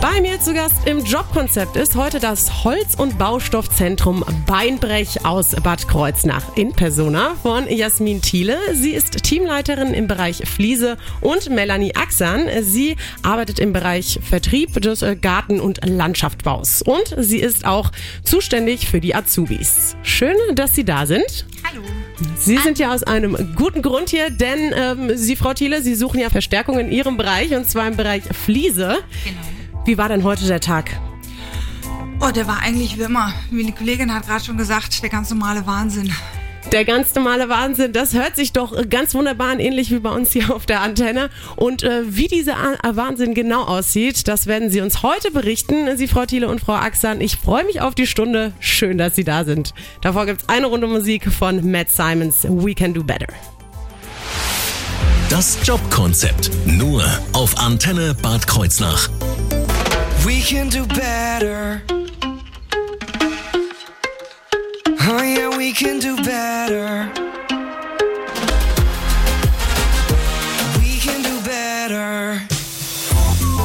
[0.00, 5.88] Bei mir zu Gast im Jobkonzept ist heute das Holz- und Baustoffzentrum Beinbrech aus Bad
[5.88, 8.58] Kreuznach in Persona von Jasmin Thiele.
[8.72, 12.48] Sie ist Teamleiterin im Bereich Fliese und Melanie Axan.
[12.62, 17.92] Sie arbeitet im Bereich Vertrieb des äh, Garten- und Landschaftsbaus und sie ist auch
[18.24, 19.96] zuständig für die Azubis.
[20.02, 21.44] Schön, dass Sie da sind.
[21.68, 21.82] Hallo.
[22.36, 26.20] Sie sind ja aus einem guten Grund hier, denn ähm, Sie, Frau Thiele, Sie suchen
[26.20, 28.98] ja Verstärkung in Ihrem Bereich und zwar im Bereich Fliese.
[29.24, 29.59] Genau.
[29.84, 30.90] Wie war denn heute der Tag?
[32.20, 33.32] Oh, der war eigentlich wie immer.
[33.50, 36.12] Wie die Kollegin hat gerade schon gesagt, der ganz normale Wahnsinn.
[36.72, 40.30] Der ganz normale Wahnsinn, das hört sich doch ganz wunderbar an, ähnlich wie bei uns
[40.30, 41.30] hier auf der Antenne.
[41.56, 46.06] Und äh, wie dieser A- Wahnsinn genau aussieht, das werden Sie uns heute berichten, Sie,
[46.06, 47.22] Frau Thiele und Frau Axan.
[47.22, 48.52] Ich freue mich auf die Stunde.
[48.60, 49.72] Schön, dass Sie da sind.
[50.02, 53.32] Davor gibt es eine Runde Musik von Matt Simons, We Can Do Better.
[55.30, 56.50] Das Jobkonzept.
[56.66, 59.08] Nur auf Antenne Bad Kreuznach.
[60.26, 61.82] We can do better.
[65.02, 67.08] Oh yeah, we can do better.
[70.78, 72.40] We can do better.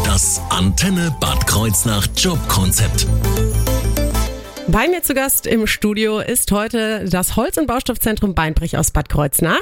[0.06, 3.06] Das Antenne Bad Kreuznach Jobkonzept.
[4.68, 9.10] Bei mir zu Gast im Studio ist heute das Holz- und Baustoffzentrum Beinbrich aus Bad
[9.10, 9.62] Kreuznach.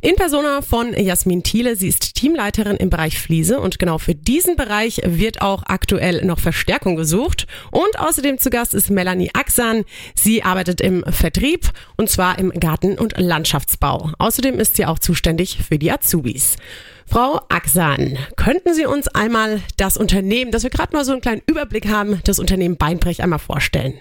[0.00, 1.76] In Persona von Jasmin Thiele.
[1.76, 6.40] Sie ist Teamleiterin im Bereich Fliese und genau für diesen Bereich wird auch aktuell noch
[6.40, 7.46] Verstärkung gesucht.
[7.70, 9.84] Und außerdem zu Gast ist Melanie Axan.
[10.16, 14.10] Sie arbeitet im Vertrieb und zwar im Garten- und Landschaftsbau.
[14.18, 16.56] Außerdem ist sie auch zuständig für die Azubis.
[17.06, 21.42] Frau Axan, könnten Sie uns einmal das Unternehmen, dass wir gerade mal so einen kleinen
[21.46, 23.94] Überblick haben, das Unternehmen Beinbrech einmal vorstellen?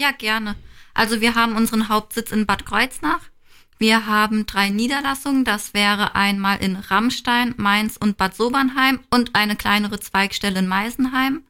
[0.00, 0.54] Ja, gerne.
[0.94, 3.20] Also wir haben unseren Hauptsitz in Bad Kreuznach.
[3.78, 5.44] Wir haben drei Niederlassungen.
[5.44, 11.42] Das wäre einmal in Rammstein, Mainz und Bad Sobernheim und eine kleinere Zweigstelle in Meisenheim.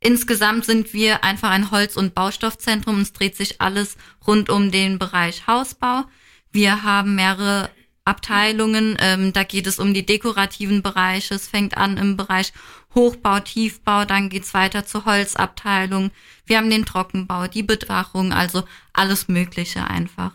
[0.00, 3.00] Insgesamt sind wir einfach ein Holz- und Baustoffzentrum.
[3.00, 3.96] Es dreht sich alles
[4.26, 6.04] rund um den Bereich Hausbau.
[6.50, 7.70] Wir haben mehrere
[8.04, 8.96] Abteilungen.
[9.00, 11.34] Ähm, da geht es um die dekorativen Bereiche.
[11.34, 12.52] Es fängt an im Bereich
[12.94, 16.10] Hochbau, Tiefbau, dann geht's weiter zur Holzabteilung.
[16.46, 20.32] Wir haben den Trockenbau, die Bedachung, also alles Mögliche einfach.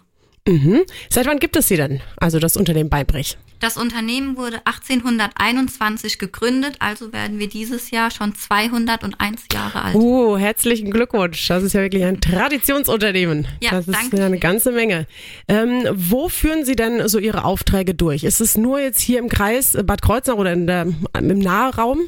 [0.47, 0.81] Mhm.
[1.09, 2.02] Seit wann gibt es Sie denn?
[2.18, 3.38] Also das Unternehmen Beinbrech.
[3.59, 9.96] Das Unternehmen wurde 1821 gegründet, also werden wir dieses Jahr schon 201 Jahre alt.
[9.96, 11.46] Oh, herzlichen Glückwunsch.
[11.46, 13.48] Das ist ja wirklich ein Traditionsunternehmen.
[13.62, 15.08] Ja, das ist danke ja eine ganze Menge.
[15.50, 18.24] Ähm, wo führen Sie denn so Ihre Aufträge durch?
[18.24, 20.88] Ist es nur jetzt hier im Kreis Bad Kreuznach oder in der,
[21.18, 22.00] im Nahraum?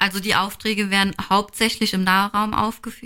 [0.00, 2.56] Also die Aufträge werden hauptsächlich im Nahraum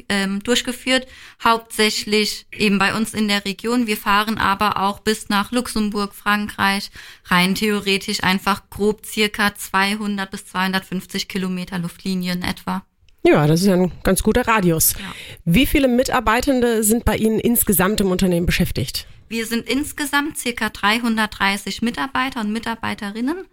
[0.09, 1.09] ähm, durchgeführt,
[1.43, 3.89] hauptsächlich eben bei uns in der Region.
[3.89, 6.93] Wir fahren aber auch bis nach Luxemburg, Frankreich,
[7.25, 12.85] rein theoretisch einfach grob circa 200 bis 250 Kilometer Luftlinien etwa.
[13.27, 14.93] Ja, das ist ja ein ganz guter Radius.
[14.93, 15.13] Ja.
[15.45, 19.09] Wie viele Mitarbeitende sind bei Ihnen insgesamt im Unternehmen beschäftigt?
[19.29, 23.47] Wir sind insgesamt circa 330 Mitarbeiter und Mitarbeiterinnen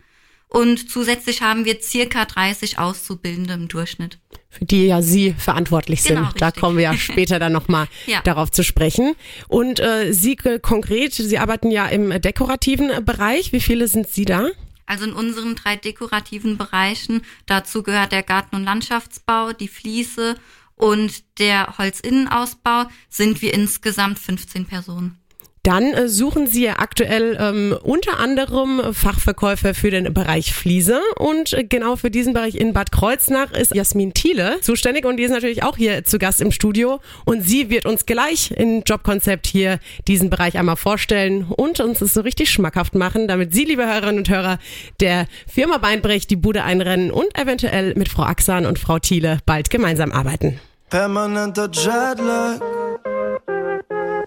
[0.51, 4.19] und zusätzlich haben wir circa 30 Auszubildende im Durchschnitt.
[4.49, 6.17] für die ja Sie verantwortlich sind.
[6.17, 8.21] Genau, da kommen wir ja später dann nochmal Ja.
[8.21, 9.15] darauf zu sprechen.
[9.47, 13.53] Und äh, Sie äh, konkret, Sie arbeiten ja im dekorativen äh, Bereich.
[13.53, 14.49] Wie viele sind Sie da?
[14.85, 20.35] Also in unseren drei dekorativen Bereichen, dazu gehört der Garten- und Landschaftsbau, die Fliese
[20.75, 25.17] und der Holzinnenausbau, sind wir insgesamt 15 Personen.
[25.63, 31.63] Dann äh, suchen Sie aktuell ähm, unter anderem Fachverkäufer für den Bereich Fliese und äh,
[31.63, 35.61] genau für diesen Bereich in Bad Kreuznach ist Jasmin Thiele zuständig und die ist natürlich
[35.61, 40.31] auch hier zu Gast im Studio und sie wird uns gleich im Jobkonzept hier diesen
[40.31, 44.29] Bereich einmal vorstellen und uns es so richtig schmackhaft machen, damit Sie, liebe Hörerinnen und
[44.29, 44.57] Hörer,
[44.99, 49.69] der Firma Beinbrech die Bude einrennen und eventuell mit Frau Axan und Frau Thiele bald
[49.69, 50.59] gemeinsam arbeiten.
[50.89, 52.59] Permanenter Jetlag.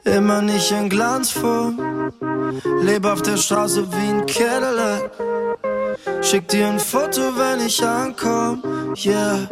[0.04, 2.12] Immer nicht in Glanzform.
[2.82, 5.10] Lebe auf der Straße wie ein Cadillac.
[6.22, 8.62] Schick dir ein Foto, wenn ich ankomm.
[8.96, 9.48] Yeah.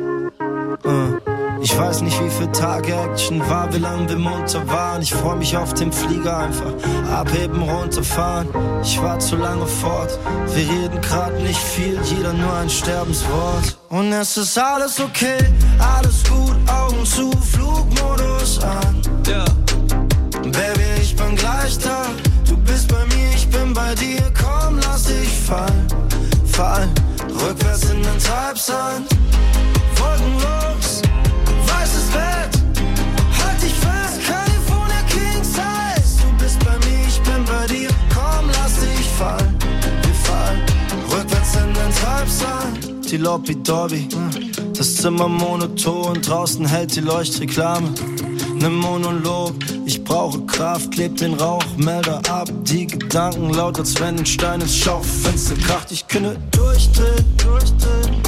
[0.85, 1.19] Uh.
[1.63, 5.01] Ich weiß nicht, wie viel Tage Action war, wie lange wir munter waren.
[5.01, 6.73] Ich freu mich auf den Flieger einfach.
[7.09, 8.49] Abheben, runterfahren.
[8.83, 10.19] Ich war zu lange fort.
[10.55, 13.79] Wir reden grad nicht viel, jeder nur ein Sterbenswort.
[13.91, 15.39] Und es ist alles okay,
[15.79, 19.01] alles gut, Augen zu, Flugmodus an.
[19.29, 19.45] Ja.
[20.51, 22.07] Baby, ich bin gleich da.
[22.49, 24.21] Du bist bei mir, ich bin bei dir.
[24.41, 25.87] Komm, lass dich fallen,
[26.47, 26.91] fallen.
[27.41, 29.09] Rückwärts in den Treibsand.
[29.97, 31.03] Wolkenlos,
[31.67, 32.53] weißes Bett.
[33.41, 36.23] Halt dich fest, California King Size.
[36.23, 37.89] Du bist bei mir, ich bin bei dir.
[38.13, 39.57] Komm, lass dich fallen,
[40.03, 40.61] wir fallen.
[41.09, 43.11] Rückwärts in den Treibsand.
[43.11, 44.09] Die Lobby Dobby.
[44.13, 44.73] Hm.
[44.77, 47.95] Das Zimmer monoton, draußen hält die Leuchtreklame.
[48.63, 49.55] Ne Monolog,
[49.87, 52.49] ich brauche Kraft, kleb den Rauchmelder ab.
[52.63, 55.91] Die Gedanken laut, als wenn ein Stein ins Schaufenster kracht.
[55.91, 58.23] Ich könnte durchdrehen, durchdrehen,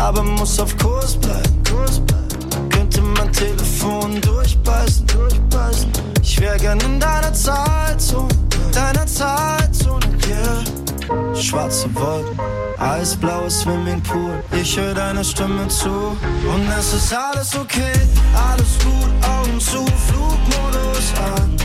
[0.00, 2.70] aber muss auf Kurs bleiben, Kurs bleiben.
[2.70, 5.92] Könnte mein Telefon durchbeißen, durchbeißen.
[6.20, 8.34] Ich wär gern in deiner Zeitzone,
[8.72, 10.85] deiner Zeitzone, yeah.
[11.34, 12.38] Schwarze Wolken,
[12.78, 14.42] eisblaues Swimmingpool.
[14.52, 17.92] Ich höre deine Stimme zu und es ist alles okay,
[18.34, 21.56] alles gut, Augen zu, Flugmodus an.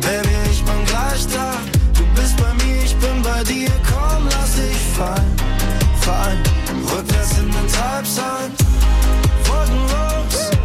[0.00, 1.52] Baby, ich bin gleich da.
[1.94, 3.70] Du bist bei mir, ich bin bei dir.
[3.86, 5.36] Komm, lass dich fallen,
[6.00, 6.42] fallen.
[6.90, 8.56] Rückwärts in den Treibsand.
[9.44, 10.59] Wolkenlos, weißes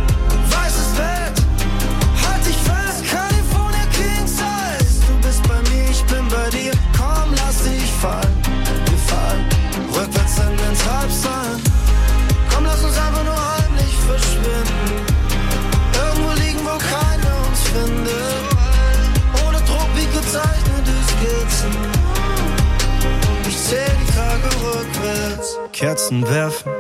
[26.16, 26.72] Kerzen werfen,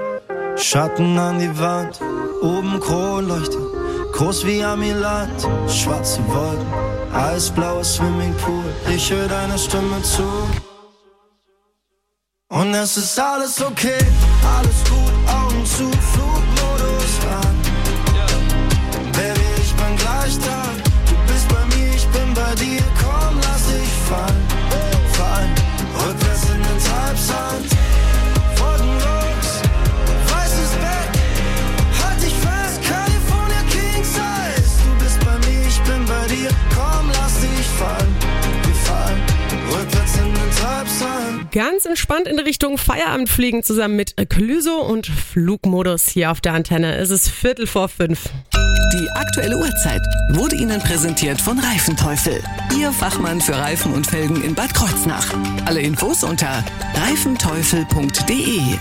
[0.55, 1.99] Schatten an die Wand.
[2.41, 3.59] Oben Kronleuchter,
[4.13, 5.47] groß wie Amiland.
[5.67, 6.67] Schwarze Wolken,
[7.13, 8.63] eisblaues Swimmingpool.
[8.93, 10.23] Ich höre deine Stimme zu.
[12.49, 13.97] Und es ist alles okay,
[14.57, 17.55] alles gut, Augen zu, Flugmodus an.
[19.11, 20.63] Baby, ich bin gleich da.
[21.09, 22.83] Du bist bei mir, ich bin bei dir.
[23.01, 24.47] Komm, lass dich fallen,
[25.13, 25.51] fallen.
[26.07, 27.75] Rückwärts in den Treibsand.
[41.85, 46.95] Entspannt in Richtung Feierabend fliegen zusammen mit Clüso und Flugmodus hier auf der Antenne.
[46.95, 48.29] Es ist Viertel vor fünf.
[48.93, 52.41] Die aktuelle Uhrzeit wurde Ihnen präsentiert von Reifenteufel.
[52.79, 55.27] Ihr Fachmann für Reifen und Felgen in Bad Kreuznach.
[55.65, 58.77] Alle Infos unter reifenteufel.de.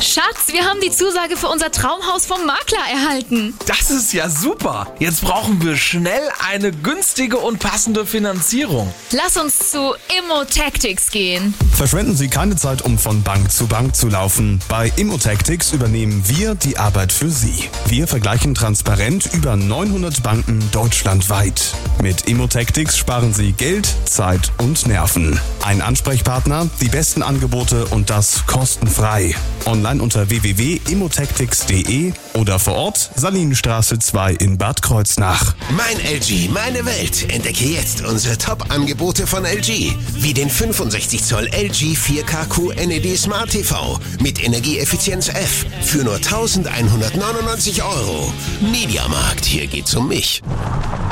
[0.00, 3.54] Schatz, wir haben die Zusage für unser Traumhaus vom Makler erhalten.
[3.66, 4.92] Das ist ja super.
[4.98, 8.92] Jetzt brauchen wir schnell eine günstige und passende Finanzierung.
[9.12, 11.54] Lass uns zu Immo Tactics gehen.
[11.74, 14.60] Verschwenden Sie keine Zeit, um von Bank zu Bank zu laufen.
[14.68, 17.68] Bei Immotactics übernehmen wir die Arbeit für Sie.
[17.86, 21.74] Wir vergleichen transparent über 900 Banken deutschlandweit.
[22.02, 25.40] Mit Immotactics sparen Sie Geld, Zeit und Nerven.
[25.64, 29.34] Ein Ansprechpartner, die besten Angebote und das kostenfrei.
[29.76, 35.54] Online unter www.immotactics.de oder vor Ort Salinenstraße 2 in Bad Kreuznach.
[35.76, 37.30] Mein LG, meine Welt.
[37.30, 39.92] Entdecke jetzt unsere Top-Angebote von LG.
[40.14, 47.82] Wie den 65 Zoll LG 4K QNED Smart TV mit Energieeffizienz F für nur 1199
[47.82, 48.32] Euro.
[48.62, 50.42] Mediamarkt, hier geht's um mich.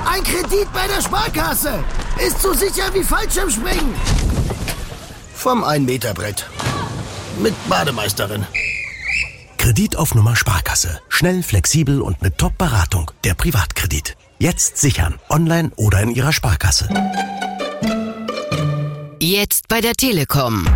[0.06, 1.84] Ein Kredit bei der Sparkasse
[2.26, 3.94] ist so sicher wie Fallschirmspringen.
[5.34, 6.46] Vom 1-Meter-Brett.
[7.38, 8.46] Mit Bademeisterin.
[9.58, 11.00] Kredit auf Nummer Sparkasse.
[11.08, 13.10] Schnell, flexibel und mit Top-Beratung.
[13.24, 14.16] Der Privatkredit.
[14.38, 15.18] Jetzt sichern.
[15.28, 16.88] Online oder in Ihrer Sparkasse.
[19.20, 20.66] Jetzt bei der Telekom.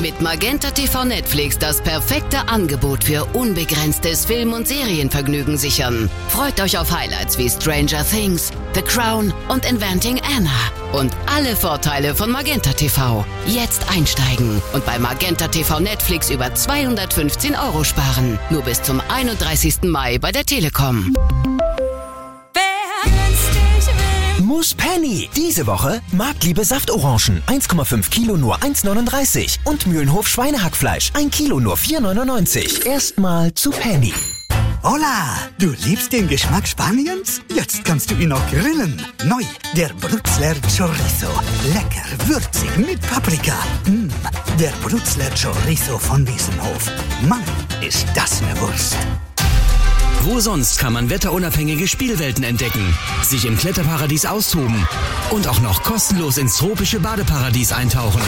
[0.00, 6.10] Mit Magenta TV Netflix das perfekte Angebot für unbegrenztes Film- und Serienvergnügen sichern.
[6.28, 10.98] Freut euch auf Highlights wie Stranger Things, The Crown und Inventing Anna.
[10.98, 13.24] Und alle Vorteile von Magenta TV.
[13.46, 18.38] Jetzt einsteigen und bei Magenta TV Netflix über 215 Euro sparen.
[18.50, 19.82] Nur bis zum 31.
[19.82, 21.14] Mai bei der Telekom.
[24.42, 25.30] Muss Penny.
[25.36, 27.42] Diese Woche Marktliebe Saftorangen.
[27.46, 29.58] 1,5 Kilo nur 1,39.
[29.64, 31.12] Und Mühlenhof Schweinehackfleisch.
[31.14, 32.84] 1 Kilo nur 4,99.
[32.84, 34.12] Erstmal zu Penny.
[34.82, 37.40] Hola, du liebst den Geschmack Spaniens?
[37.54, 39.00] Jetzt kannst du ihn noch grillen.
[39.24, 39.42] Neu,
[39.76, 41.30] der Brutzler Chorizo.
[41.72, 43.54] Lecker, würzig, mit Paprika.
[43.86, 44.08] Mm,
[44.58, 46.90] der Brutzler Chorizo von Wiesenhof.
[47.28, 47.44] Mann,
[47.80, 48.96] ist das eine Wurst.
[50.24, 54.86] Wo sonst kann man wetterunabhängige Spielwelten entdecken, sich im Kletterparadies austoben
[55.30, 58.22] und auch noch kostenlos ins tropische Badeparadies eintauchen?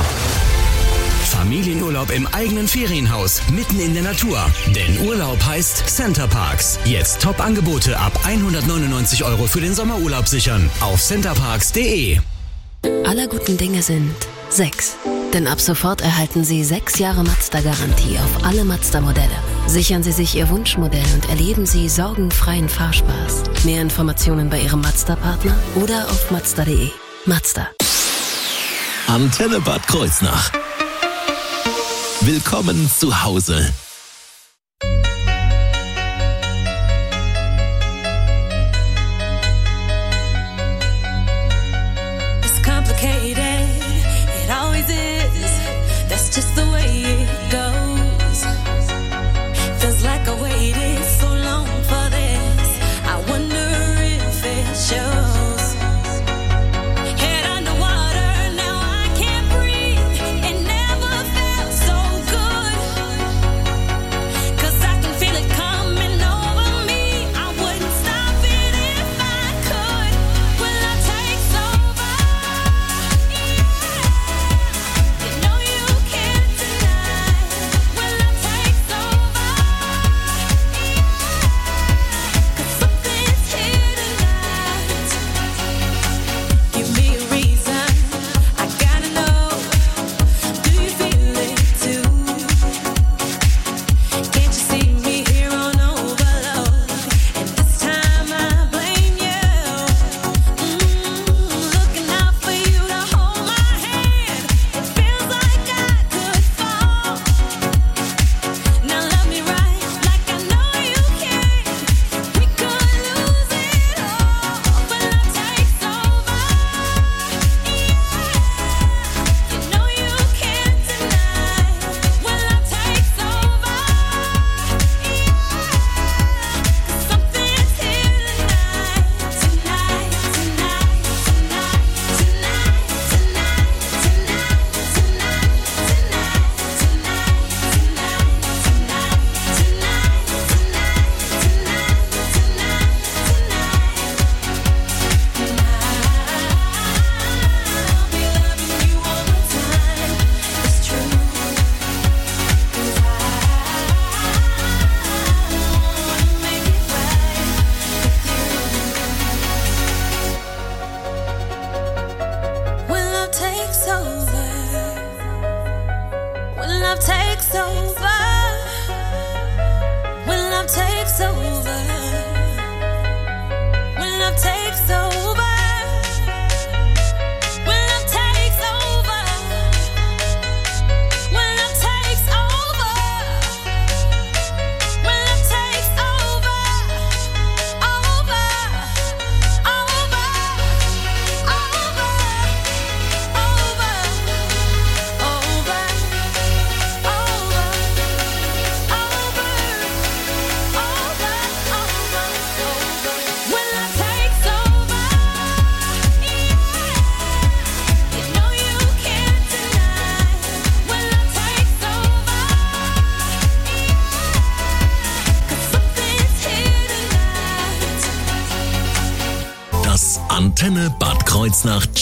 [1.24, 4.44] Familienurlaub im eigenen Ferienhaus, mitten in der Natur.
[4.74, 6.80] Denn Urlaub heißt Center Parks.
[6.84, 10.68] Jetzt Top-Angebote ab 199 Euro für den Sommerurlaub sichern.
[10.80, 12.18] Auf centerparks.de.
[13.04, 14.14] Aller guten Dinge sind
[14.50, 14.96] sechs.
[15.32, 19.53] Denn ab sofort erhalten Sie sechs Jahre Mazda-Garantie auf alle Mazda-Modelle.
[19.66, 23.64] Sichern Sie sich Ihr Wunschmodell und erleben Sie sorgenfreien Fahrspaß.
[23.64, 26.90] Mehr Informationen bei Ihrem Mazda-Partner oder auf mazda.de.
[27.24, 27.68] Mazda.
[29.06, 30.52] Antenne Bad Kreuznach.
[32.20, 33.72] Willkommen zu Hause.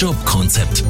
[0.03, 0.83] Jobkonzept.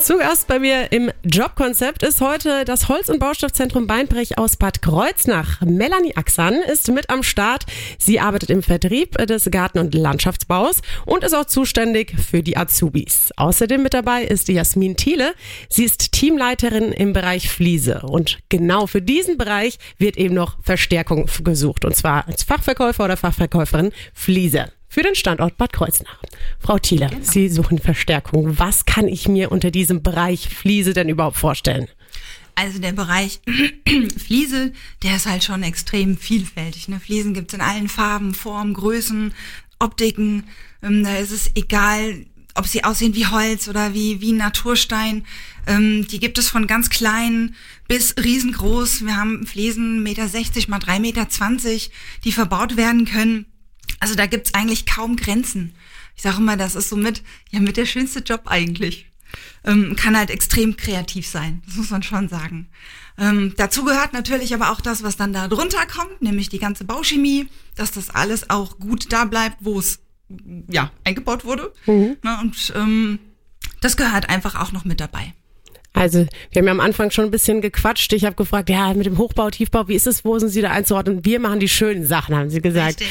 [0.00, 4.80] Zu Gast bei mir im Jobkonzept ist heute das Holz- und Baustoffzentrum Beinbrech aus Bad
[4.80, 5.60] Kreuznach.
[5.62, 7.64] Melanie Axan ist mit am Start.
[7.98, 13.32] Sie arbeitet im Vertrieb des Garten- und Landschaftsbaus und ist auch zuständig für die Azubis.
[13.36, 15.34] Außerdem mit dabei ist Jasmin Thiele.
[15.68, 18.02] Sie ist Teamleiterin im Bereich Fliese.
[18.02, 21.84] Und genau für diesen Bereich wird eben noch Verstärkung gesucht.
[21.84, 24.70] Und zwar als Fachverkäufer oder Fachverkäuferin Fliese.
[24.96, 26.22] Für den Standort Bad Kreuznach.
[26.58, 28.58] Frau Thiele, Sie suchen Verstärkung.
[28.58, 31.86] Was kann ich mir unter diesem Bereich Fliese denn überhaupt vorstellen?
[32.54, 33.42] Also der Bereich
[34.16, 34.72] Fliese,
[35.02, 36.88] der ist halt schon extrem vielfältig.
[36.88, 36.98] Ne?
[36.98, 39.34] Fliesen gibt's in allen Farben, Formen, Größen,
[39.80, 40.44] Optiken.
[40.82, 42.24] Ähm, da ist es egal,
[42.54, 45.26] ob sie aussehen wie Holz oder wie, wie Naturstein.
[45.66, 47.54] Ähm, die gibt es von ganz klein
[47.86, 49.04] bis riesengroß.
[49.04, 51.90] Wir haben Fliesen 1,60 Meter mal 3,20 Meter,
[52.24, 53.44] die verbaut werden können.
[54.00, 55.74] Also da gibt's eigentlich kaum Grenzen.
[56.16, 59.06] Ich sage immer, das ist somit ja mit der schönste Job eigentlich.
[59.64, 62.68] Ähm, kann halt extrem kreativ sein, das muss man schon sagen.
[63.18, 66.84] Ähm, dazu gehört natürlich aber auch das, was dann da drunter kommt, nämlich die ganze
[66.84, 69.98] Bauchemie, dass das alles auch gut da bleibt, wo es
[70.68, 71.72] ja eingebaut wurde.
[72.22, 73.18] Ne, und ähm,
[73.80, 75.34] das gehört einfach auch noch mit dabei.
[75.92, 78.12] Also, wir haben ja am Anfang schon ein bisschen gequatscht.
[78.12, 80.70] Ich habe gefragt, ja, mit dem Hochbau, Tiefbau, wie ist es, wo sind Sie da
[80.70, 81.24] einzuordnen?
[81.24, 83.02] Wir machen die schönen Sachen, haben Sie gesagt.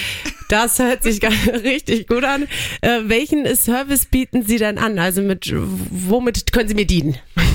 [0.48, 1.22] Das hört sich
[1.64, 2.48] richtig gut an.
[2.82, 5.00] Äh, welchen Service bieten Sie denn an?
[5.00, 7.18] Also mit womit können Sie mir dienen?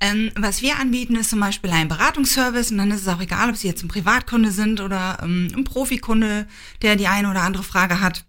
[0.00, 3.50] Ähm, was wir anbieten, ist zum Beispiel ein Beratungsservice und dann ist es auch egal,
[3.50, 6.46] ob Sie jetzt ein Privatkunde sind oder ähm, ein Profikunde,
[6.82, 8.24] der die eine oder andere Frage hat.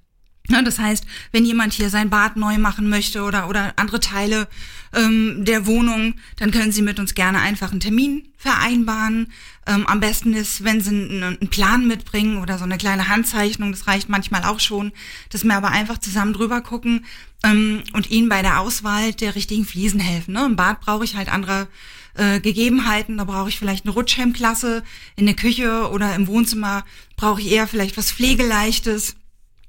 [0.47, 4.47] Ne, das heißt, wenn jemand hier sein Bad neu machen möchte oder, oder andere Teile
[4.93, 9.31] ähm, der Wohnung, dann können Sie mit uns gerne einfach einen Termin vereinbaren.
[9.65, 13.71] Ähm, am besten ist, wenn Sie einen, einen Plan mitbringen oder so eine kleine Handzeichnung,
[13.71, 14.91] das reicht manchmal auch schon,
[15.29, 17.05] dass wir aber einfach zusammen drüber gucken
[17.43, 20.33] ähm, und Ihnen bei der Auswahl der richtigen Fliesen helfen.
[20.33, 20.45] Ne?
[20.45, 21.67] Im Bad brauche ich halt andere
[22.13, 24.83] äh, Gegebenheiten, da brauche ich vielleicht eine Rutschhemmklasse,
[25.15, 26.85] in der Küche oder im Wohnzimmer
[27.17, 29.15] brauche ich eher vielleicht was Pflegeleichtes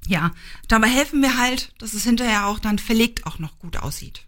[0.07, 0.31] ja,
[0.67, 4.23] dabei helfen wir halt, dass es hinterher auch dann verlegt auch noch gut aussieht.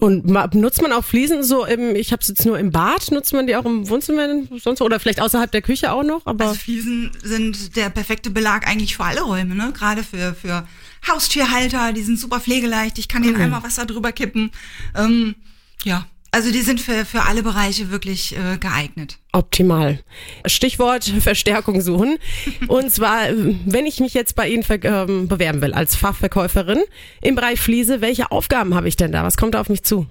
[0.00, 3.32] Und nutzt man auch Fliesen so im, ich habe es jetzt nur im Bad, nutzt
[3.32, 6.26] man die auch im Wohnzimmer sonst oder vielleicht außerhalb der Küche auch noch?
[6.26, 9.72] Aber also Fliesen sind der perfekte Belag eigentlich für alle Räume, ne?
[9.72, 10.66] Gerade für, für
[11.08, 13.42] Haustierhalter, die sind super pflegeleicht, ich kann denen Mhm.
[13.42, 14.50] einmal Wasser drüber kippen.
[14.96, 15.36] Ähm,
[15.84, 19.18] ja, also die sind für, für alle Bereiche wirklich äh, geeignet.
[19.30, 20.00] Optimal.
[20.46, 22.18] Stichwort Verstärkung suchen.
[22.66, 23.28] Und zwar,
[23.66, 26.82] wenn ich mich jetzt bei Ihnen ähm, bewerben will als Fachverkäuferin
[27.22, 29.22] im Bereich Fliese, welche Aufgaben habe ich denn da?
[29.22, 30.08] Was kommt da auf mich zu?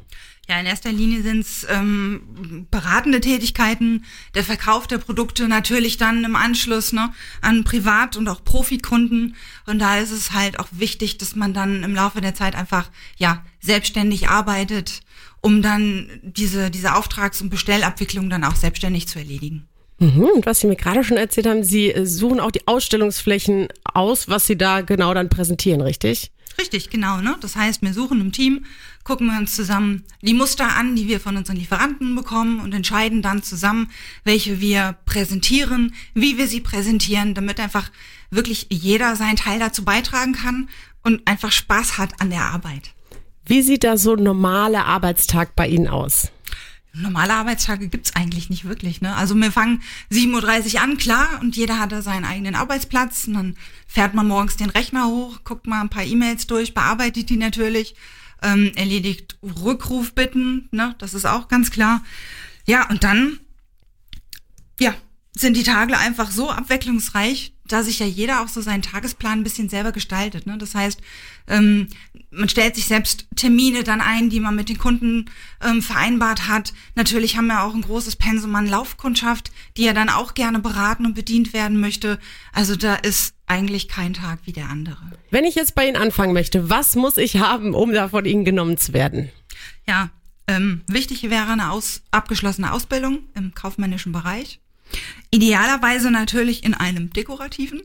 [0.50, 4.04] Ja, in erster Linie sind es ähm, beratende Tätigkeiten,
[4.36, 9.36] der Verkauf der Produkte natürlich dann im Anschluss ne, an Privat- und auch Profikunden.
[9.66, 12.90] Und da ist es halt auch wichtig, dass man dann im Laufe der Zeit einfach
[13.16, 15.00] ja selbstständig arbeitet,
[15.40, 19.70] um dann diese, diese Auftrags- und Bestellabwicklung dann auch selbstständig zu erledigen.
[20.00, 20.24] Mhm.
[20.36, 24.28] Und was Sie mir gerade schon erzählt haben, Sie äh, suchen auch die Ausstellungsflächen aus,
[24.28, 26.32] was Sie da genau dann präsentieren, richtig?
[26.60, 27.18] Richtig, genau.
[27.18, 27.36] Ne?
[27.42, 28.66] Das heißt, wir suchen im Team,
[29.04, 33.22] gucken wir uns zusammen die Muster an, die wir von unseren Lieferanten bekommen und entscheiden
[33.22, 33.90] dann zusammen,
[34.24, 37.90] welche wir präsentieren, wie wir sie präsentieren, damit einfach
[38.30, 40.70] wirklich jeder seinen Teil dazu beitragen kann
[41.04, 42.94] und einfach Spaß hat an der Arbeit.
[43.46, 46.32] Wie sieht da so ein normaler Arbeitstag bei Ihnen aus?
[46.96, 49.02] Normale Arbeitstage gibt's eigentlich nicht wirklich.
[49.02, 49.16] Ne?
[49.16, 49.82] Also wir fangen
[50.12, 53.26] 7.30 Uhr an, klar, und jeder hat da seinen eigenen Arbeitsplatz.
[53.28, 53.56] Und dann
[53.88, 57.96] fährt man morgens den Rechner hoch, guckt mal ein paar E-Mails durch, bearbeitet die natürlich,
[58.44, 60.96] ähm, erledigt Rückrufbitten, ne?
[61.00, 62.04] das ist auch ganz klar.
[62.68, 63.40] Ja, und dann,
[64.80, 64.94] ja,
[65.36, 69.44] sind die Tage einfach so abwechslungsreich, da sich ja jeder auch so seinen Tagesplan ein
[69.44, 70.46] bisschen selber gestaltet.
[70.46, 70.58] Ne?
[70.58, 71.02] Das heißt,
[71.48, 71.88] ähm,
[72.30, 75.26] man stellt sich selbst Termine dann ein, die man mit den Kunden
[75.64, 76.74] ähm, vereinbart hat.
[76.96, 81.06] Natürlich haben wir auch ein großes Pensum an Laufkundschaft, die ja dann auch gerne beraten
[81.06, 82.20] und bedient werden möchte.
[82.52, 85.02] Also da ist eigentlich kein Tag wie der andere.
[85.32, 88.46] Wenn ich jetzt bei Ihnen anfangen möchte, was muss ich haben, um da von Ihnen
[88.46, 89.30] genommen zu werden?
[89.88, 90.10] Ja,
[90.48, 94.60] ähm, wichtig wäre eine aus, abgeschlossene Ausbildung im kaufmännischen Bereich.
[95.32, 97.82] Idealerweise natürlich in einem dekorativen.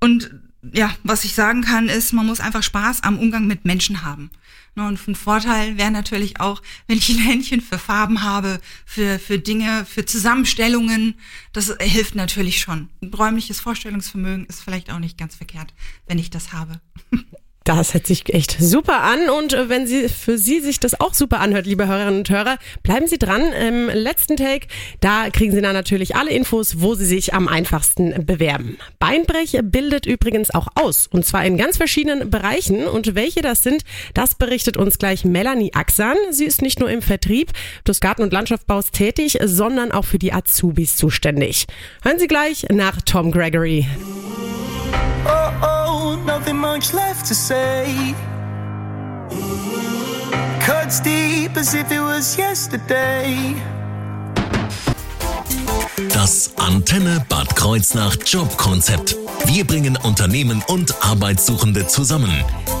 [0.00, 0.30] Und
[0.72, 4.30] ja, was ich sagen kann, ist, man muss einfach Spaß am Umgang mit Menschen haben.
[4.74, 9.18] Ne, Und ein Vorteil wäre natürlich auch, wenn ich ein Händchen für Farben habe, für,
[9.18, 11.14] für Dinge, für Zusammenstellungen.
[11.52, 12.88] Das hilft natürlich schon.
[13.02, 15.74] Ein räumliches Vorstellungsvermögen ist vielleicht auch nicht ganz verkehrt,
[16.06, 16.80] wenn ich das habe.
[17.68, 21.12] Das hört sich echt super an und äh, wenn Sie für Sie sich das auch
[21.12, 23.42] super anhört, liebe Hörerinnen und Hörer, bleiben Sie dran.
[23.52, 24.68] Im letzten Take,
[25.02, 28.78] da kriegen Sie dann natürlich alle Infos, wo Sie sich am einfachsten bewerben.
[28.98, 33.82] Beinbrech bildet übrigens auch aus und zwar in ganz verschiedenen Bereichen und welche das sind,
[34.14, 36.16] das berichtet uns gleich Melanie Axan.
[36.30, 37.52] Sie ist nicht nur im Vertrieb
[37.86, 41.66] des Garten- und Landschaftsbaus tätig, sondern auch für die Azubis zuständig.
[42.02, 43.86] Hören Sie gleich nach Tom Gregory.
[45.26, 45.77] Oh, oh,
[46.16, 48.14] nothing much left to say.
[50.60, 53.77] Cuts deep as if it was yesterday.
[56.06, 59.16] Das Antenne Bad Kreuznach Jobkonzept.
[59.46, 62.30] Wir bringen Unternehmen und Arbeitssuchende zusammen.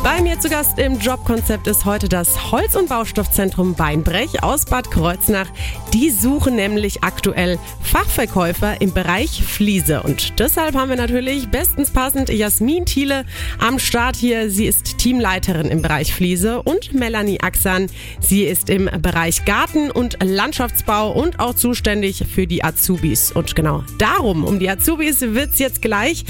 [0.04, 4.90] Bei mir zu Gast im Jobkonzept ist heute das Holz- und Baustoffzentrum Beinbrech aus Bad
[4.90, 5.48] Kreuznach.
[5.92, 10.02] Die suchen nämlich aktuell Fachverkäufer im Bereich Fliese.
[10.02, 13.24] Und deshalb haben wir natürlich bestens passend Jasmin Thiele
[13.58, 14.50] am Start hier.
[14.50, 17.86] Sie ist Teamleiterin im Bereich Fliese und Melanie Axan.
[18.20, 22.62] Sie ist im Bereich Garten- und Landschaftsbau und auch zuständig für die
[23.08, 23.32] Azubis.
[23.32, 26.24] Und genau darum, um die Azubis, wird's jetzt gleich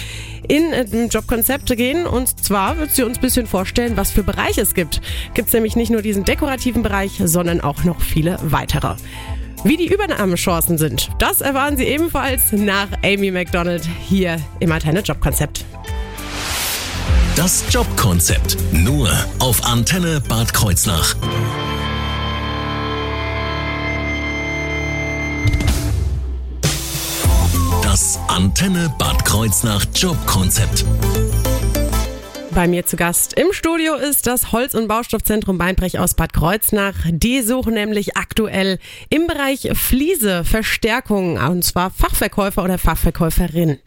[0.46, 2.06] in äh, dem Jobkonzept gehen.
[2.06, 5.00] Und zwar wird sie uns ein bisschen vorstellen, was für Bereiche es gibt.
[5.34, 8.94] Gibt es nämlich nicht nur diesen dekorativen Bereich, sondern auch noch viele weitere.
[9.64, 15.64] Wie die Übernahmechancen sind, das erfahren Sie ebenfalls nach Amy McDonald hier im Antenne Jobkonzept.
[17.34, 18.56] Das Jobkonzept.
[18.72, 19.10] Nur
[19.40, 21.16] auf Antenne Bad Kreuznach.
[27.98, 30.84] Das Antenne Bad Kreuznach Jobkonzept.
[32.52, 36.94] Bei mir zu Gast im Studio ist das Holz- und Baustoffzentrum Beinbrech aus Bad Kreuznach.
[37.10, 38.78] Die suchen nämlich aktuell
[39.10, 43.80] im Bereich Fliese Verstärkung, und zwar Fachverkäufer oder Fachverkäuferin.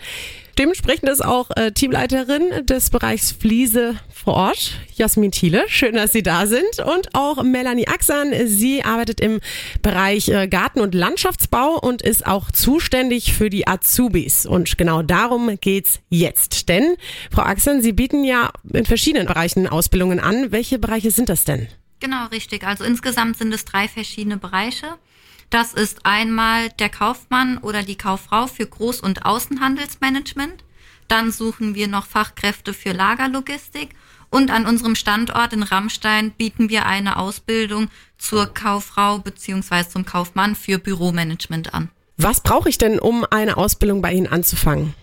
[0.57, 5.63] Dementsprechend ist auch äh, Teamleiterin des Bereichs Fliese vor Ort, Jasmin Thiele.
[5.67, 6.79] Schön, dass Sie da sind.
[6.85, 8.33] Und auch Melanie Axan.
[8.45, 9.39] Sie arbeitet im
[9.81, 14.45] Bereich äh, Garten- und Landschaftsbau und ist auch zuständig für die Azubis.
[14.45, 16.69] Und genau darum geht's jetzt.
[16.69, 16.95] Denn,
[17.31, 20.51] Frau Axan, Sie bieten ja in verschiedenen Bereichen Ausbildungen an.
[20.51, 21.67] Welche Bereiche sind das denn?
[21.99, 22.63] Genau, richtig.
[22.65, 24.97] Also insgesamt sind es drei verschiedene Bereiche.
[25.51, 30.63] Das ist einmal der Kaufmann oder die Kauffrau für Groß- und Außenhandelsmanagement.
[31.09, 33.89] Dann suchen wir noch Fachkräfte für Lagerlogistik.
[34.29, 40.55] Und an unserem Standort in Rammstein bieten wir eine Ausbildung zur Kauffrau beziehungsweise zum Kaufmann
[40.55, 41.89] für Büromanagement an.
[42.15, 44.93] Was brauche ich denn, um eine Ausbildung bei Ihnen anzufangen?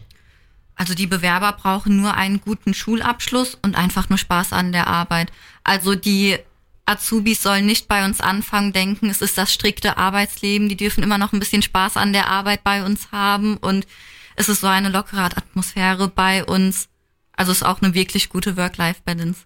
[0.77, 5.31] Also die Bewerber brauchen nur einen guten Schulabschluss und einfach nur Spaß an der Arbeit.
[5.63, 6.39] Also die
[6.89, 10.69] Azubis sollen nicht bei uns anfangen, denken, es ist das strikte Arbeitsleben.
[10.69, 13.87] Die dürfen immer noch ein bisschen Spaß an der Arbeit bei uns haben und
[14.37, 16.89] es ist so eine lockere Atmosphäre bei uns.
[17.37, 19.41] Also es ist auch eine wirklich gute Work-Life-Balance.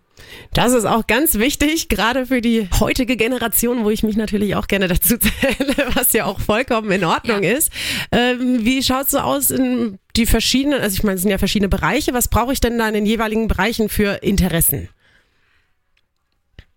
[0.55, 4.69] Das ist auch ganz wichtig, gerade für die heutige Generation, wo ich mich natürlich auch
[4.69, 7.53] gerne dazu zähle, was ja auch vollkommen in Ordnung ja.
[7.53, 7.73] ist.
[8.13, 11.39] Ähm, wie schaut es so aus in die verschiedenen, also ich meine, es sind ja
[11.39, 12.15] verschiedene Bereiche.
[12.15, 14.89] Was brauche ich denn da in den jeweiligen Bereichen für Interessen?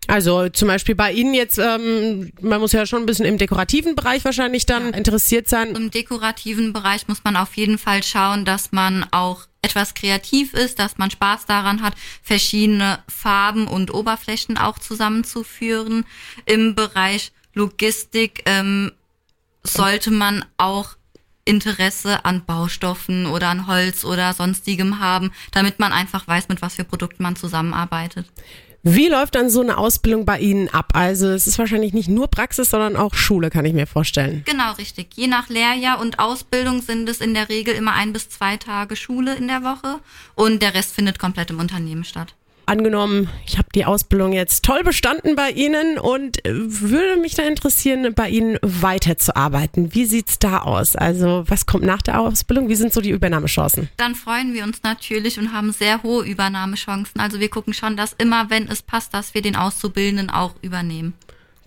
[0.08, 3.94] Also zum Beispiel bei Ihnen jetzt, ähm, man muss ja schon ein bisschen im dekorativen
[3.94, 4.96] Bereich wahrscheinlich dann ja.
[4.96, 5.74] interessiert sein.
[5.74, 10.78] Im dekorativen Bereich muss man auf jeden Fall schauen, dass man auch etwas kreativ ist,
[10.78, 16.04] dass man Spaß daran hat, verschiedene Farben und Oberflächen auch zusammenzuführen.
[16.44, 18.92] Im Bereich Logistik ähm,
[19.64, 20.96] sollte man auch
[21.44, 26.74] Interesse an Baustoffen oder an Holz oder sonstigem haben, damit man einfach weiß, mit was
[26.74, 28.26] für Produkten man zusammenarbeitet.
[28.88, 30.92] Wie läuft dann so eine Ausbildung bei Ihnen ab?
[30.94, 34.42] Also es ist wahrscheinlich nicht nur Praxis, sondern auch Schule, kann ich mir vorstellen.
[34.46, 35.08] Genau, richtig.
[35.16, 38.94] Je nach Lehrjahr und Ausbildung sind es in der Regel immer ein bis zwei Tage
[38.94, 39.98] Schule in der Woche
[40.36, 44.82] und der Rest findet komplett im Unternehmen statt angenommen, ich habe die Ausbildung jetzt toll
[44.82, 49.94] bestanden bei Ihnen und würde mich da interessieren, bei Ihnen weiterzuarbeiten.
[49.94, 50.96] Wie sieht's da aus?
[50.96, 52.68] Also was kommt nach der Ausbildung?
[52.68, 53.88] Wie sind so die Übernahmechancen?
[53.96, 57.20] Dann freuen wir uns natürlich und haben sehr hohe Übernahmechancen.
[57.20, 61.14] Also wir gucken schon, dass immer, wenn es passt, dass wir den Auszubildenden auch übernehmen.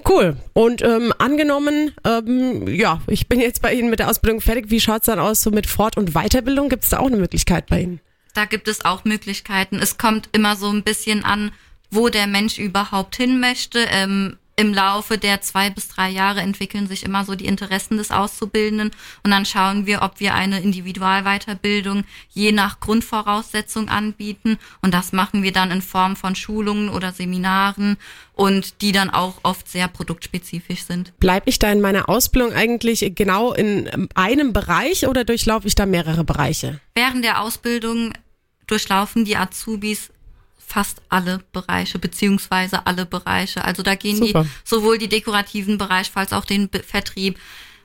[0.07, 0.37] Cool.
[0.53, 4.69] Und ähm, angenommen, ähm, ja, ich bin jetzt bei Ihnen mit der Ausbildung fertig.
[4.69, 6.69] Wie schaut's dann aus so mit Fort- und Weiterbildung?
[6.69, 7.99] Gibt es da auch eine Möglichkeit bei Ihnen?
[8.33, 9.79] Da gibt es auch Möglichkeiten.
[9.79, 11.51] Es kommt immer so ein bisschen an,
[11.91, 13.79] wo der Mensch überhaupt hin möchte.
[13.89, 18.11] Ähm, Im Laufe der zwei bis drei Jahre entwickeln sich immer so die Interessen des
[18.11, 18.91] Auszubildenden
[19.23, 25.43] und dann schauen wir, ob wir eine Individualweiterbildung je nach Grundvoraussetzung anbieten und das machen
[25.43, 27.95] wir dann in Form von Schulungen oder Seminaren
[28.33, 31.17] und die dann auch oft sehr produktspezifisch sind.
[31.19, 35.85] Bleibe ich da in meiner Ausbildung eigentlich genau in einem Bereich oder durchlaufe ich da
[35.85, 36.81] mehrere Bereiche?
[36.95, 38.11] Während der Ausbildung
[38.67, 40.11] durchlaufen die Azubis
[40.69, 43.65] fast alle Bereiche, beziehungsweise alle Bereiche.
[43.65, 44.43] Also da gehen Super.
[44.43, 47.39] die sowohl die dekorativen Bereich, als auch den Vertrieb,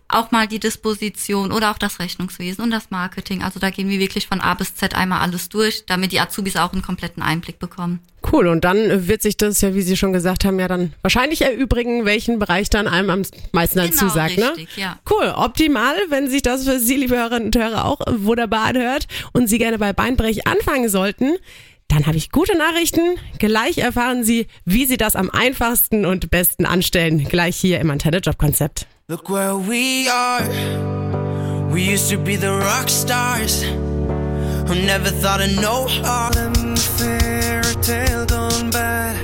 [0.08, 3.42] auch mal die Disposition oder auch das Rechnungswesen und das Marketing.
[3.42, 6.56] Also da gehen wir wirklich von A bis Z einmal alles durch, damit die Azubis
[6.56, 8.00] auch einen kompletten Einblick bekommen.
[8.30, 11.42] Cool, und dann wird sich das ja, wie Sie schon gesagt haben, ja dann wahrscheinlich
[11.42, 14.36] erübrigen, welchen Bereich dann einem am meisten genau, dazu sagt.
[14.36, 14.50] Ne?
[14.50, 14.82] Richtig, ne?
[14.82, 14.98] ja.
[15.10, 19.48] Cool, optimal, wenn sich das für Sie, liebe Hörerinnen und Hörer, auch wunderbar anhört und
[19.48, 21.36] Sie gerne bei Beinbrech anfangen sollten.
[21.88, 23.16] Dann habe ich gute Nachrichten.
[23.38, 27.24] Gleich erfahren Sie, wie Sie das am einfachsten und besten anstellen.
[27.24, 28.86] Gleich hier im Antenne Job Konzept.
[29.08, 30.48] Look where we are.
[31.70, 33.64] We used to be the rock stars.
[34.66, 36.74] Who never thought of no harm.
[36.96, 39.14] Fairy tale gone bad.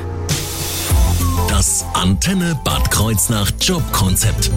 [1.48, 4.50] Das Antenne Bad Kreuznach Jobkonzept.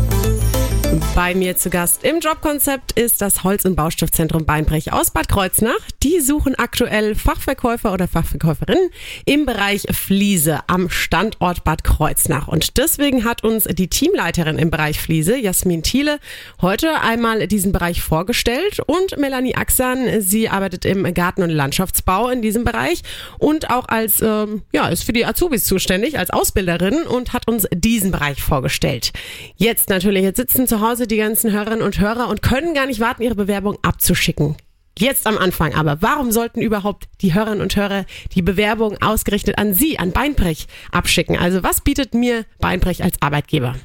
[1.15, 5.79] Bei mir zu Gast im Jobkonzept ist das Holz- und Baustiftzentrum Beinbrech aus Bad Kreuznach.
[6.03, 8.89] Die suchen aktuell Fachverkäufer oder Fachverkäuferinnen
[9.25, 12.47] im Bereich Fliese am Standort Bad Kreuznach.
[12.47, 16.19] Und deswegen hat uns die Teamleiterin im Bereich Fliese, Jasmin Thiele,
[16.61, 18.79] heute einmal diesen Bereich vorgestellt.
[18.85, 23.01] Und Melanie Axan, sie arbeitet im Garten- und Landschaftsbau in diesem Bereich
[23.39, 27.67] und auch als, ähm, ja, ist für die Azubis zuständig, als Ausbilderin und hat uns
[27.73, 29.11] diesen Bereich vorgestellt.
[29.55, 32.99] Jetzt natürlich, jetzt sitzen zu Hause die ganzen Hörerinnen und Hörer und können gar nicht
[32.99, 34.55] warten, ihre Bewerbung abzuschicken.
[34.97, 39.73] Jetzt am Anfang aber, warum sollten überhaupt die Hörerinnen und Hörer die Bewerbung ausgerichtet an
[39.73, 41.37] Sie, an Beinbrech, abschicken?
[41.37, 43.75] Also was bietet mir Beinbrech als Arbeitgeber?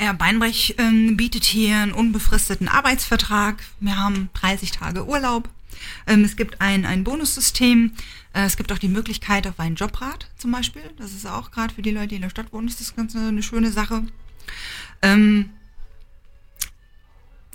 [0.00, 3.56] Ja, Beinbrech ähm, bietet hier einen unbefristeten Arbeitsvertrag.
[3.80, 5.48] Wir haben 30 Tage Urlaub.
[6.06, 7.92] Ähm, es gibt ein, ein Bonussystem.
[8.34, 10.82] Äh, es gibt auch die Möglichkeit auf einen Jobrat zum Beispiel.
[10.98, 13.16] Das ist auch gerade für die Leute, die in der Stadt wohnen, ist das ganz
[13.16, 14.04] eine, eine schöne Sache.
[15.02, 15.50] Ähm,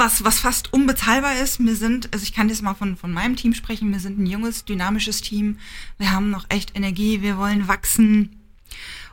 [0.03, 1.63] was, was fast unbezahlbar ist.
[1.63, 4.25] Wir sind, also ich kann jetzt mal von, von meinem Team sprechen, wir sind ein
[4.25, 5.59] junges, dynamisches Team.
[5.97, 8.41] Wir haben noch echt Energie, wir wollen wachsen.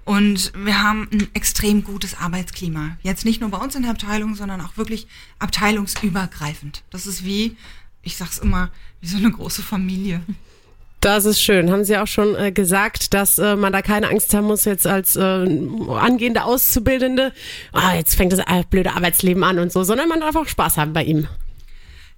[0.04, 2.96] Und wir haben ein extrem gutes Arbeitsklima.
[3.02, 5.06] Jetzt nicht nur bei uns in der Abteilung, sondern auch wirklich
[5.38, 6.82] abteilungsübergreifend.
[6.90, 7.56] Das ist wie,
[8.02, 10.22] ich sag's immer, wie so eine große Familie.
[11.00, 11.70] Das ist schön.
[11.70, 14.86] Haben Sie auch schon äh, gesagt, dass äh, man da keine Angst haben muss jetzt
[14.86, 17.32] als äh, angehende Auszubildende,
[17.72, 20.92] ah, jetzt fängt das blöde Arbeitsleben an und so, sondern man darf auch Spaß haben
[20.92, 21.26] bei ihm.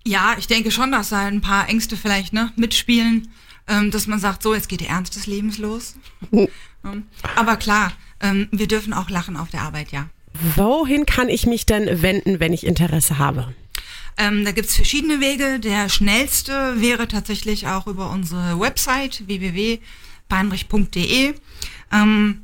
[0.04, 3.28] Ja, ich denke schon, dass da ein paar Ängste vielleicht ne, mitspielen,
[3.68, 5.94] ähm, dass man sagt, so, jetzt geht der Ernst des Lebens los.
[6.84, 7.04] Ähm,
[7.36, 10.08] aber klar, ähm, wir dürfen auch lachen auf der Arbeit, ja.
[10.56, 13.54] Wohin kann ich mich denn wenden, wenn ich Interesse habe?
[14.16, 15.58] Ähm, da gibt's verschiedene Wege.
[15.60, 21.34] Der schnellste wäre tatsächlich auch über unsere Website www.beinrich.de.
[21.92, 22.42] Ähm,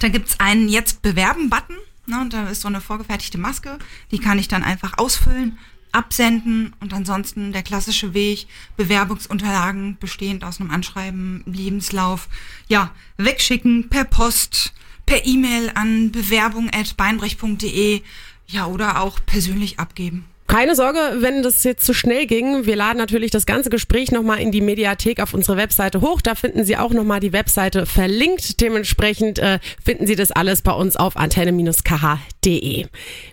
[0.00, 1.76] da gibt's einen Jetzt bewerben-Button.
[2.06, 3.78] Ne, und da ist so eine vorgefertigte Maske.
[4.10, 5.58] Die kann ich dann einfach ausfüllen,
[5.92, 12.28] absenden und ansonsten der klassische Weg, Bewerbungsunterlagen bestehend aus einem Anschreiben, Lebenslauf,
[12.68, 14.72] ja, wegschicken per Post,
[15.06, 18.02] per E-Mail an bewerbung.beinbrech.de,
[18.48, 20.24] ja, oder auch persönlich abgeben.
[20.50, 22.66] Keine Sorge, wenn das jetzt zu schnell ging.
[22.66, 26.20] Wir laden natürlich das ganze Gespräch nochmal in die Mediathek auf unsere Webseite hoch.
[26.20, 28.60] Da finden Sie auch nochmal die Webseite verlinkt.
[28.60, 32.86] Dementsprechend äh, finden Sie das alles bei uns auf antenne-kh.de.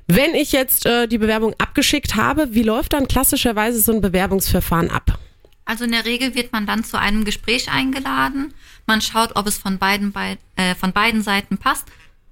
[0.06, 4.92] Wenn ich jetzt äh, die Bewerbung abgeschickt habe, wie läuft dann klassischerweise so ein Bewerbungsverfahren
[4.92, 5.18] ab?
[5.66, 8.54] Also in der Regel wird man dann zu einem Gespräch eingeladen.
[8.86, 11.88] Man schaut, ob es von beiden, bei, äh, von beiden Seiten passt.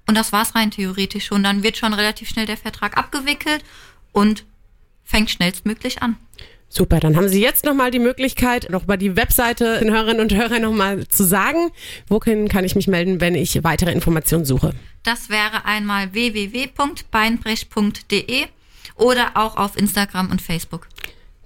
[0.06, 1.42] Und das war's rein theoretisch schon.
[1.42, 3.64] Dann wird schon relativ schnell der Vertrag abgewickelt
[4.12, 4.44] und
[5.06, 6.16] fängt schnellstmöglich an.
[6.68, 10.34] Super, dann haben Sie jetzt nochmal die Möglichkeit, noch mal die Webseite den Hörerinnen und
[10.34, 11.70] Hörern nochmal zu sagen.
[12.08, 14.74] Wohin kann ich mich melden, wenn ich weitere Informationen suche?
[15.04, 18.46] Das wäre einmal www.beinbrech.de
[18.96, 20.88] oder auch auf Instagram und Facebook.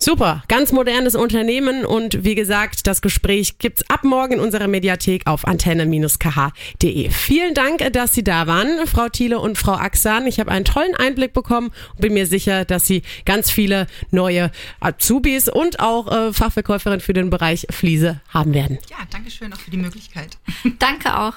[0.02, 5.26] Super, ganz modernes Unternehmen und wie gesagt, das Gespräch gibt's ab morgen in unserer Mediathek
[5.26, 7.10] auf antenne-kh.de.
[7.10, 10.26] Vielen Dank, dass Sie da waren, Frau Thiele und Frau Axan.
[10.26, 14.50] Ich habe einen tollen Einblick bekommen und bin mir sicher, dass Sie ganz viele neue
[14.80, 18.78] Azubis und auch äh, Fachverkäuferin für den Bereich Fliese haben werden.
[18.88, 20.38] Ja, danke schön auch für die Möglichkeit.
[20.78, 21.34] Danke auch.